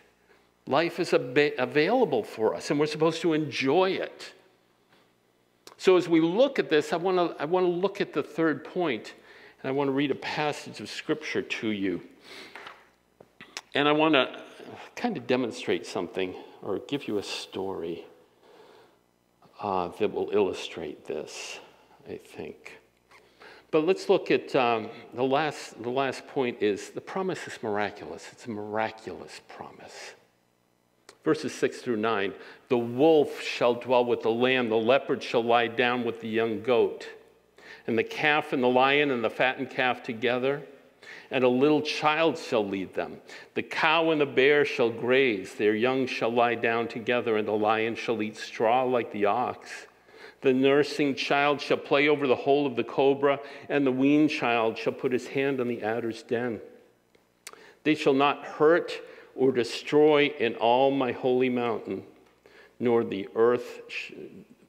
[0.67, 4.33] Life is ab- available for us and we're supposed to enjoy it.
[5.77, 8.23] So, as we look at this, I want to I want to look at the
[8.23, 9.15] third point,
[9.61, 12.01] and I want to read a passage of scripture to you.
[13.75, 14.39] And I want to
[14.95, 18.05] kind of demonstrate something or give you a story
[19.63, 21.59] uh, that will illustrate this,
[22.07, 22.79] I think.
[23.71, 28.29] But let's look at um, the, last, the last point is the promise is miraculous.
[28.31, 30.13] It's a miraculous promise
[31.23, 32.33] verses 6 through 9.
[32.69, 36.61] The wolf shall dwell with the lamb, the leopard shall lie down with the young
[36.61, 37.07] goat,
[37.87, 40.63] and the calf and the lion and the fattened calf together,
[41.33, 43.17] and a little child shall lead them.
[43.55, 47.53] The cow and the bear shall graze, their young shall lie down together, and the
[47.53, 49.87] lion shall eat straw like the ox.
[50.41, 54.77] The nursing child shall play over the hole of the cobra, and the weaned child
[54.77, 56.61] shall put his hand on the adder's den.
[57.83, 58.93] They shall not hurt
[59.35, 62.03] or destroy in all my holy mountain,
[62.79, 63.81] nor the earth,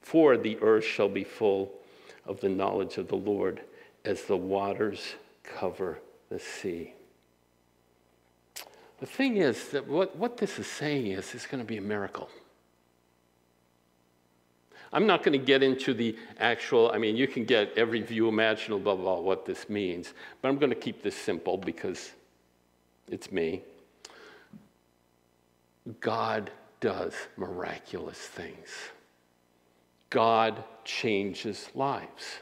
[0.00, 1.72] for the earth shall be full
[2.24, 3.61] of the knowledge of the Lord
[4.07, 5.98] as the waters cover
[6.35, 6.92] the sea.
[8.99, 11.81] The thing is that what, what this is saying is it's going to be a
[11.83, 12.29] miracle.
[14.92, 18.29] I'm not going to get into the actual, I mean, you can get every view
[18.29, 22.11] imaginable about what this means, but I'm going to keep this simple because
[23.09, 23.62] it's me.
[26.01, 28.68] God does miraculous things.
[30.11, 32.38] God changes lives.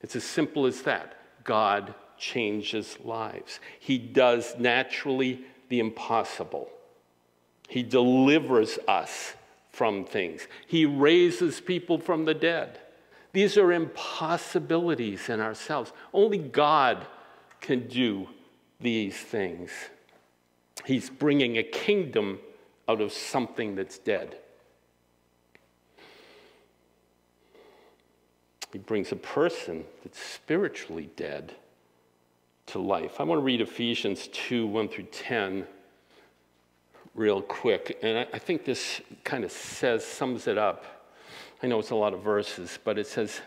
[0.00, 1.18] It's as simple as that.
[1.44, 3.60] God changes lives.
[3.78, 6.70] He does naturally the impossible.
[7.68, 9.34] He delivers us
[9.70, 10.46] from things.
[10.66, 12.78] He raises people from the dead.
[13.32, 15.92] These are impossibilities in ourselves.
[16.14, 17.06] Only God
[17.60, 18.28] can do
[18.80, 19.70] these things.
[20.84, 22.38] He's bringing a kingdom
[22.88, 24.36] out of something that's dead.
[28.72, 31.54] He brings a person that's spiritually dead
[32.66, 33.20] to life.
[33.20, 35.66] I want to read Ephesians 2 1 through 10
[37.14, 37.98] real quick.
[38.02, 41.08] And I, think this kind of says, sums it up.
[41.62, 43.40] I know it's a lot of verses, but it says,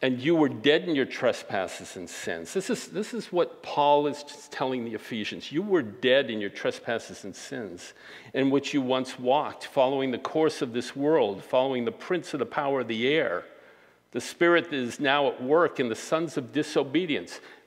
[0.00, 2.54] and you were dead in your trespasses and sins.
[2.54, 5.50] This is, this is what Paul is telling the Ephesians.
[5.50, 7.94] You were dead in your trespasses and sins,
[8.32, 12.38] in which you once walked, following the course of this world, following the prince of
[12.38, 13.44] the power of the air,
[14.12, 17.40] the spirit that is now at work in the sons of disobedience.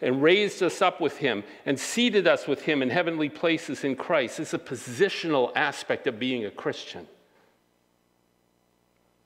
[0.00, 3.96] and raised us up with him and seated us with him in heavenly places in
[3.96, 4.40] Christ.
[4.40, 7.06] It's a positional aspect of being a Christian.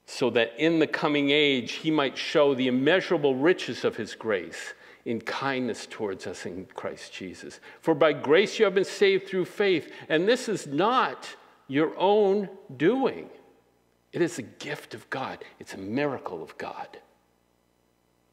[0.05, 4.73] So that in the coming age he might show the immeasurable riches of his grace
[5.05, 7.59] in kindness towards us in Christ Jesus.
[7.79, 11.27] For by grace you have been saved through faith, and this is not
[11.67, 13.29] your own doing.
[14.11, 16.99] It is a gift of God, it's a miracle of God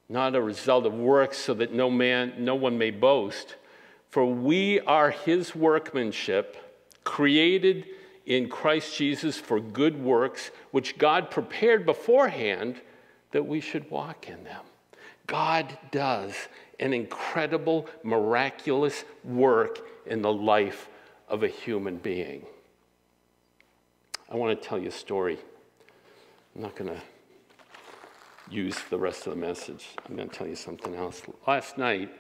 [0.09, 3.57] not a result of works, so that no man, no one may boast.
[4.11, 6.57] For we are his workmanship,
[7.05, 7.87] created
[8.25, 12.81] in Christ Jesus for good works, which God prepared beforehand
[13.33, 14.65] that we should walk in them.
[15.27, 16.35] God does
[16.81, 20.89] an incredible, miraculous work in the life
[21.29, 22.47] of a human being.
[24.31, 25.39] I want to tell you a story.
[26.55, 27.01] I'm not going to
[28.51, 29.89] use the rest of the message.
[30.09, 31.23] I'm going to tell you something else.
[31.47, 32.11] Last night,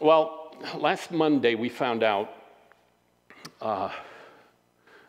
[0.00, 2.32] well, last Monday, we found out
[3.60, 3.90] uh,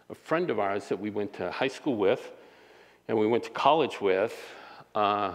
[0.09, 2.31] a friend of ours that we went to high school with
[3.07, 4.35] and we went to college with,
[4.95, 5.33] uh,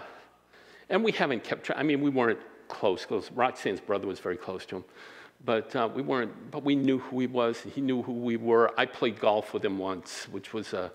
[0.91, 1.79] and we haven't kept track.
[1.79, 4.85] I mean, we weren't close because Roxanne's brother was very close to him.
[5.45, 7.61] But uh, we weren't, but we knew who he was.
[7.61, 8.79] He knew who we were.
[8.79, 10.93] I played golf with him once, which was a,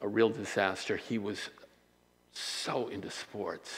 [0.00, 0.96] a real disaster.
[0.96, 1.50] He was
[2.36, 3.72] so into sports.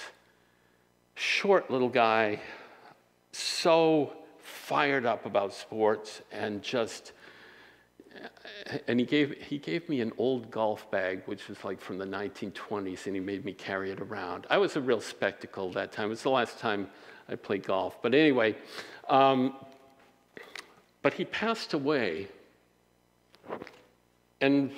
[1.14, 2.40] Short little guy,
[3.32, 7.12] so fired up about sports and just
[8.86, 12.04] and he gave he gave me an old golf bag which was like from the
[12.04, 14.46] 1920s and he made me carry it around.
[14.50, 16.06] I was a real spectacle that time.
[16.06, 16.88] It was the last time
[17.28, 18.02] i played golf.
[18.02, 18.56] But anyway
[19.08, 19.54] um,
[21.02, 22.28] but he passed away.
[24.40, 24.70] And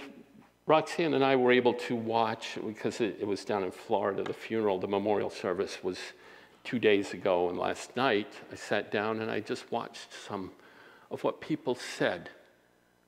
[0.71, 4.33] Roxanne and I were able to watch, because it, it, was down in Florida, the
[4.33, 5.99] funeral, the memorial service was
[6.63, 10.53] two days ago, and last night I sat down and I just watched some
[11.11, 12.31] of what people said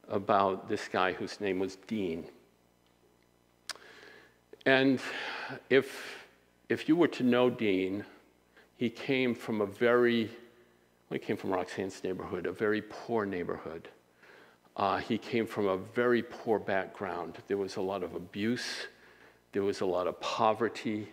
[0.08, 2.24] about this guy whose name was Dean.
[4.66, 4.98] And
[5.70, 6.26] if,
[6.68, 8.04] if you were to know Dean,
[8.76, 10.24] he came from a very,
[11.08, 13.88] well, he came from Roxanne's neighborhood, a very poor neighborhood.
[14.76, 17.36] Uh, he came from a very poor background.
[17.46, 18.86] There was a lot of abuse,
[19.52, 21.08] there was a lot of poverty.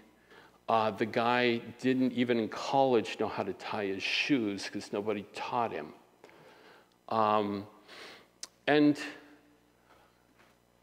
[0.70, 5.26] Uh, the guy didn't even in college know how to tie his shoes because nobody
[5.34, 5.88] taught him.
[7.10, 7.66] Um,
[8.68, 8.96] and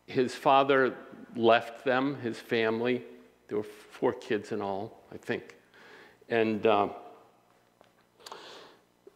[0.07, 0.95] his father
[1.37, 3.05] left them, his family.
[3.47, 5.55] There were four kids in all, I think.
[6.29, 6.89] And, uh,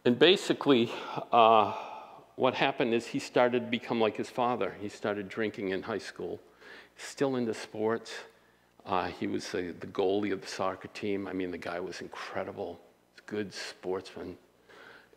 [0.05, 0.89] and basically,
[1.33, 1.73] uh,
[2.41, 4.75] what happened is he started to become like his father.
[4.81, 6.39] He started drinking in high school,
[6.97, 8.11] still into sports.
[8.83, 11.27] Uh, he was the goalie of the soccer team.
[11.27, 12.79] I mean, the guy was incredible,
[13.27, 14.37] good sportsman.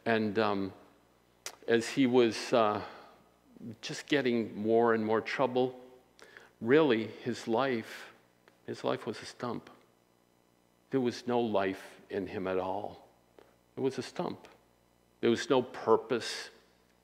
[0.04, 0.70] And um,
[1.66, 2.82] as he was uh,
[3.80, 5.74] just getting more and more trouble,
[6.60, 8.12] really his life,
[8.66, 9.70] his life was a stump.
[10.90, 13.08] There was no life in him at all.
[13.78, 14.46] It was a stump.
[15.22, 16.50] There was no purpose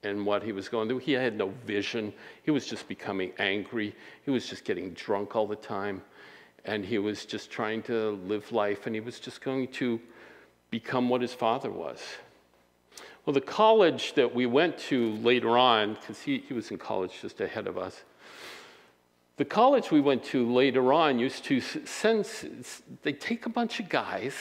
[0.02, 0.98] and what he was going through.
[0.98, 2.12] He had no vision.
[2.42, 3.94] He was just becoming angry.
[4.24, 6.02] He was just getting drunk all the time.
[6.64, 10.00] And he was just trying to live life, and he was just going to
[10.70, 12.00] become what his father was.
[13.24, 17.12] Well, the college that we went to later on, because he, he was in college
[17.20, 18.02] just ahead of us,
[19.36, 22.28] the college we went to later on used to send,
[23.02, 24.34] they take a bunch of guys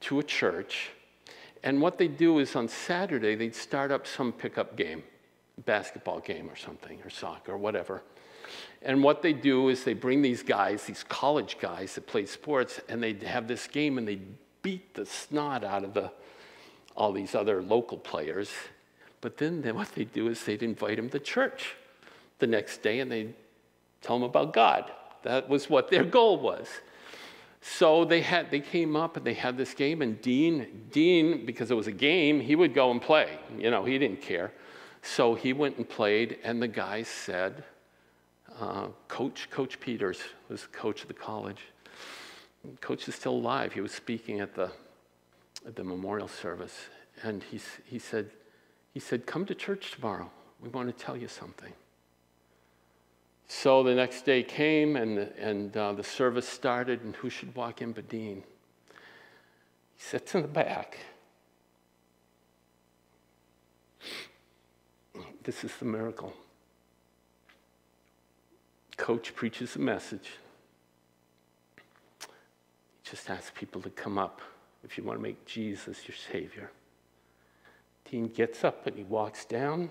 [0.00, 0.90] to a church
[1.66, 5.02] and what they do is on Saturday, they'd start up some pickup game,
[5.64, 8.04] basketball game or something, or soccer, or whatever.
[8.82, 12.80] And what they do is they bring these guys, these college guys that play sports,
[12.88, 14.20] and they have this game and they
[14.62, 16.12] beat the snot out of the,
[16.96, 18.48] all these other local players.
[19.20, 21.74] But then, then what they do is they'd invite them to church
[22.38, 23.34] the next day and they'd
[24.02, 24.92] tell them about God.
[25.24, 26.68] That was what their goal was.
[27.68, 31.70] So they had they came up and they had this game, and Dean, Dean, because
[31.70, 33.38] it was a game, he would go and play.
[33.58, 34.52] You know, he didn't care.
[35.02, 37.64] So he went and played, and the guy said,
[38.60, 41.60] uh, Coach, Coach Peters was the coach of the college.
[42.80, 43.72] Coach is still alive.
[43.72, 44.70] He was speaking at the
[45.66, 46.86] at the memorial service,
[47.22, 48.30] and he, he said,
[48.94, 50.30] he said, come to church tomorrow.
[50.62, 51.72] We want to tell you something.
[53.48, 57.80] So the next day came and, and uh, the service started, and who should walk
[57.80, 58.42] in but Dean?
[59.94, 60.98] He sits in the back.
[65.44, 66.32] This is the miracle.
[68.96, 70.32] Coach preaches a message.
[72.20, 74.40] He just asks people to come up
[74.82, 76.72] if you want to make Jesus your Savior.
[78.10, 79.88] Dean gets up and he walks down,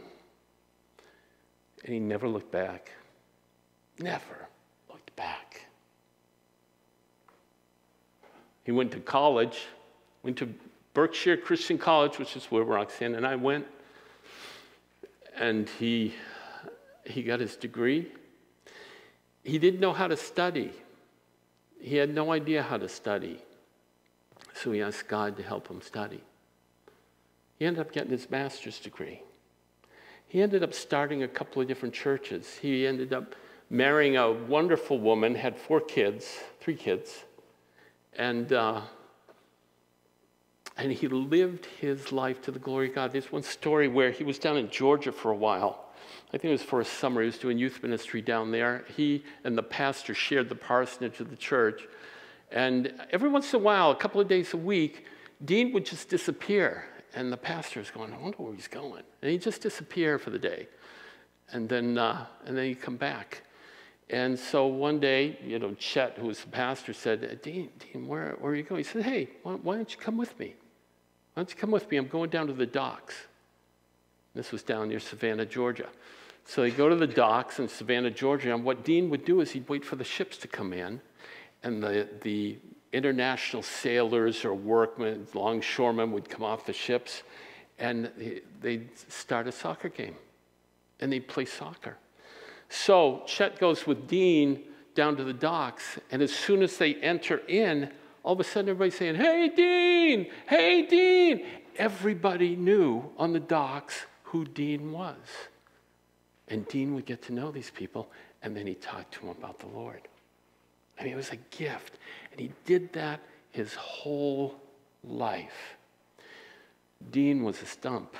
[1.85, 2.91] and he never looked back.
[3.99, 4.47] Never
[4.89, 5.65] looked back.
[8.63, 9.65] He went to college,
[10.23, 10.53] went to
[10.93, 13.65] Berkshire Christian College, which is where Roxanne and I went,
[15.37, 16.13] and he,
[17.05, 18.11] he got his degree.
[19.43, 20.71] He didn't know how to study.
[21.79, 23.39] He had no idea how to study.
[24.53, 26.21] So he asked God to help him study.
[27.59, 29.21] He ended up getting his master's degree.
[30.27, 32.57] He ended up starting a couple of different churches.
[32.61, 33.35] He ended up
[33.69, 37.23] marrying a wonderful woman, had four kids, three kids,
[38.17, 38.81] and, uh,
[40.77, 43.11] and he lived his life to the glory of God.
[43.11, 45.85] There's one story where he was down in Georgia for a while.
[46.29, 47.21] I think it was for a summer.
[47.21, 48.85] He was doing youth ministry down there.
[48.95, 51.87] He and the pastor shared the parsonage of the church.
[52.51, 55.05] And every once in a while, a couple of days a week,
[55.43, 56.85] Dean would just disappear.
[57.15, 59.03] And the pastor was going, I wonder where he's going.
[59.21, 60.67] And he'd just disappear for the day.
[61.51, 63.43] And then, uh, and then he'd come back.
[64.09, 68.35] And so one day, you know, Chet, who was the pastor, said, Dean, Dean where,
[68.39, 68.79] where are you going?
[68.79, 70.55] He said, Hey, why, why don't you come with me?
[71.33, 71.97] Why don't you come with me?
[71.97, 73.15] I'm going down to the docks.
[74.35, 75.87] This was down near Savannah, Georgia.
[76.45, 79.51] So they go to the docks in Savannah, Georgia, and what Dean would do is
[79.51, 81.01] he'd wait for the ships to come in,
[81.63, 82.57] and the, the
[82.93, 87.23] international sailors or workmen, longshoremen would come off the ships,
[87.79, 88.11] and
[88.61, 90.15] they'd start a soccer game,
[90.99, 91.97] and they'd play soccer.
[92.69, 94.63] So Chet goes with Dean
[94.95, 97.91] down to the docks, and as soon as they enter in,
[98.23, 100.27] all of a sudden everybody's saying, Hey, Dean!
[100.47, 101.45] Hey, Dean!
[101.77, 105.17] Everybody knew on the docks who Dean was.
[106.47, 108.09] And Dean would get to know these people,
[108.41, 110.07] and then he talked to them about the Lord.
[110.99, 111.97] I mean, it was a gift.
[112.31, 114.55] And he did that his whole
[115.03, 115.75] life.
[117.11, 118.15] Dean was a stump.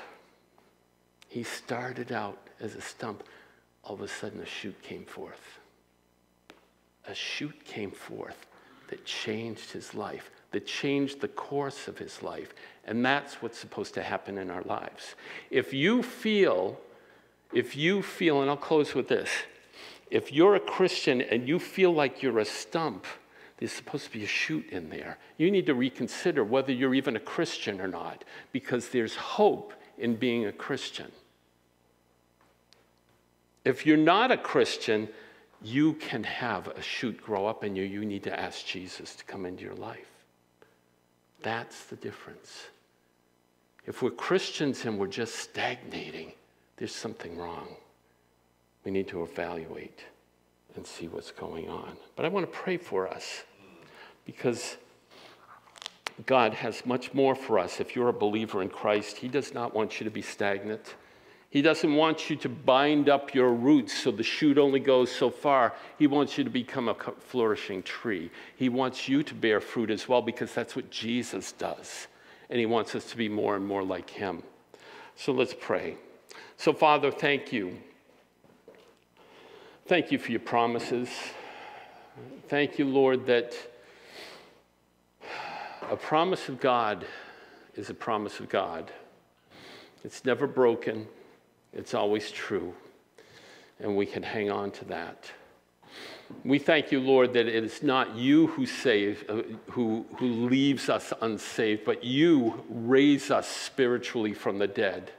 [1.28, 3.22] He started out as a stump.
[3.86, 5.58] All of a sudden, a shoot came forth.
[7.08, 8.46] A shoot came forth
[8.88, 12.52] that changed his life, that changed the course of his life.
[12.84, 15.14] And that's what's supposed to happen in our lives.
[15.50, 16.78] If you feel
[17.52, 19.30] if you feel, and I'll close with this
[20.10, 23.06] if you're a Christian and you feel like you're a stump,
[23.58, 25.18] there's supposed to be a shoot in there.
[25.36, 28.22] You need to reconsider whether you're even a Christian or not,
[28.52, 31.10] because there's hope in being a Christian.
[33.66, 35.08] If you're not a Christian,
[35.60, 37.82] you can have a shoot grow up in you.
[37.82, 40.06] You need to ask Jesus to come into your life.
[41.42, 42.66] That's the difference.
[43.84, 46.32] If we're Christians and we're just stagnating,
[46.76, 47.66] there's something wrong.
[48.84, 49.98] We need to evaluate
[50.76, 51.96] and see what's going on.
[52.14, 53.42] But I want to pray for us
[54.24, 54.76] because
[56.24, 57.80] God has much more for us.
[57.80, 60.94] If you're a believer in Christ, He does not want you to be stagnant.
[61.56, 65.30] He doesn't want you to bind up your roots so the shoot only goes so
[65.30, 65.72] far.
[65.98, 68.30] He wants you to become a flourishing tree.
[68.56, 72.08] He wants you to bear fruit as well because that's what Jesus does.
[72.50, 74.42] And He wants us to be more and more like Him.
[75.14, 75.96] So let's pray.
[76.58, 77.78] So, Father, thank you.
[79.86, 81.08] Thank you for your promises.
[82.48, 83.56] Thank you, Lord, that
[85.90, 87.06] a promise of God
[87.76, 88.92] is a promise of God.
[90.04, 91.08] It's never broken,
[91.76, 92.74] it's always true,
[93.78, 95.30] and we can hang on to that.
[96.42, 100.88] We thank you, Lord, that it is not you who save, uh, who, who leaves
[100.88, 105.12] us unsaved, but you raise us spiritually from the dead.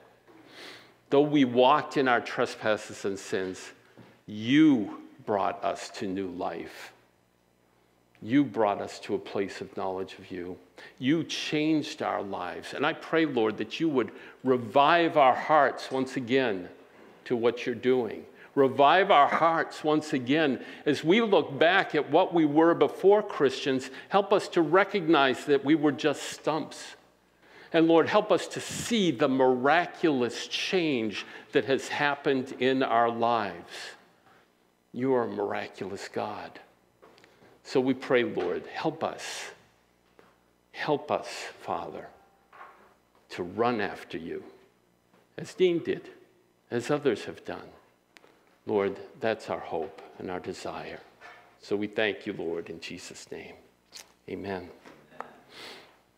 [1.10, 3.72] Though we walked in our trespasses and sins,
[4.26, 6.92] you brought us to new life.
[8.22, 10.58] You brought us to a place of knowledge of you.
[11.00, 12.74] You changed our lives.
[12.74, 14.12] And I pray, Lord, that you would
[14.44, 16.70] revive our hearts once again
[17.26, 18.26] to what you're doing.
[18.56, 23.92] Revive our hearts once again as we look back at what we were before Christians.
[24.10, 26.96] Help us to recognize that we were just stumps
[27.74, 33.74] and Lord, help us to see the miraculous change that has happened in our lives.
[34.94, 36.60] You are a miraculous God.
[37.68, 39.52] So we pray, Lord, help us.
[40.72, 41.28] Help us,
[41.60, 42.08] Father,
[43.32, 44.42] to run after you,
[45.38, 46.10] as Dean did,
[46.72, 47.68] as others have done.
[48.66, 51.02] Lord, that's our hope and our desire.
[51.62, 53.56] So we thank you, Lord, in Jesus' name.
[54.30, 54.70] Amen.